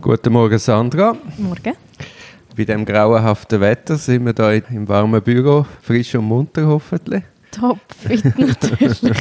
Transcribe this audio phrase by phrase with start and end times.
[0.00, 1.16] Guten Morgen, Sandra.
[1.38, 1.74] Morgen.
[2.56, 7.24] Bei dem grauenhaften Wetter sind wir hier im warmen Büro, frisch und munter hoffentlich.
[7.50, 9.00] Top, fit natürlich.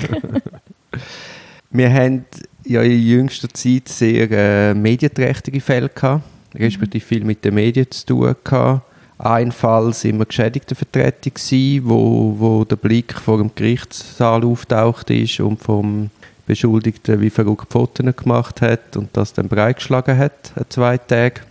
[1.71, 2.25] wir haben
[2.63, 8.05] ja in jüngster Zeit sehr äh, medienträchtige Fälle gehabt, respektive viel mit den Medien zu
[8.05, 8.83] tun gehabt.
[9.17, 15.39] Ein Fall sind wir Geschädigtenvertretung gewesen, wo, wo der Blick vor dem Gerichtssaal auftaucht ist
[15.39, 16.11] und vom
[16.47, 21.41] Beschuldigten wie verrückt Fotos gemacht hat und das dann breitgeschlagen hat, zwei Tage.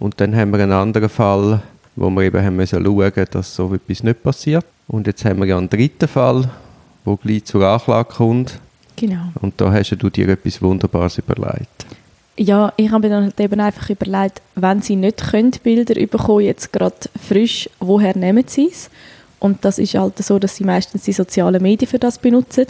[0.00, 1.62] Und dann haben wir einen anderen Fall,
[1.94, 4.64] wo wir eben haben müssen schauen dass so etwas nicht passiert.
[4.88, 6.48] Und jetzt haben wir ja einen dritten Fall,
[7.04, 8.58] wo gleich zur Anklage kommt.
[8.96, 9.32] Genau.
[9.40, 11.86] Und da hast du dir etwas Wunderbares überlegt.
[12.36, 16.44] Ja, ich habe mir dann halt eben einfach überlegt, wenn sie nicht können, Bilder bekommen,
[16.44, 18.90] jetzt gerade frisch, woher nehmen sie es?
[19.40, 22.66] Und das ist halt so, dass sie meistens die sozialen Medien für das benutzen.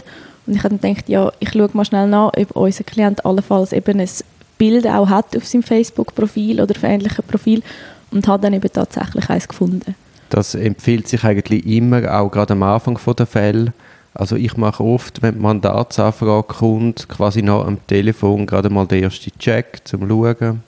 [0.49, 3.75] Und ich habe dann gedacht, ja, ich schaue mal schnell nach, ob unser Klient allenfalls
[3.75, 4.09] eben ein
[4.57, 7.63] Bild auch hat auf seinem Facebook-Profil oder auf ähnlichem Profil
[8.11, 9.95] und habe dann eben tatsächlich eins gefunden.
[10.31, 13.75] Das empfiehlt sich eigentlich immer, auch gerade am Anfang der Fälle.
[14.15, 19.05] Also ich mache oft, wenn die Mandatsanfrage kommt, quasi noch am Telefon gerade mal den
[19.05, 20.63] ersten Check zum Schauen.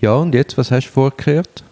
[0.00, 1.64] Ja, und jetzt, was hast du vorgekehrt?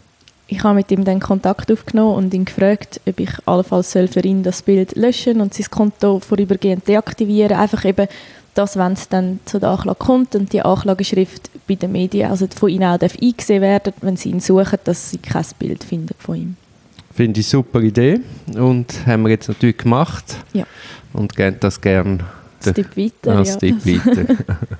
[0.48, 4.44] Ich habe mit ihm dann Kontakt aufgenommen und ihn gefragt, ob ich allenfalls für ihn
[4.44, 7.56] das Bild löschen und sein Konto vorübergehend deaktivieren.
[7.56, 8.06] Einfach eben,
[8.54, 12.46] dass wenn es dann zu der Anklage kommt und die Anklageschrift bei den Medien, also
[12.54, 16.36] von ihnen auch eingesehen werden, wenn sie ihn suchen, dass sie kein Bild finden von
[16.36, 16.56] ihm.
[17.12, 18.20] Finde ich eine super Idee
[18.54, 20.36] und haben wir jetzt natürlich gemacht.
[20.52, 20.64] Ja.
[21.12, 22.20] Und geben das gerne
[22.72, 23.38] Stück weiter.
[23.38, 24.36] Ein Stück weiter.